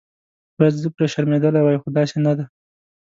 باید 0.57 0.73
زه 0.83 0.87
پرې 0.95 1.07
شرمېدلې 1.13 1.61
وای 1.63 1.77
خو 1.81 1.87
داسې 1.97 2.17
نه 2.25 2.33
ده. 2.37 2.45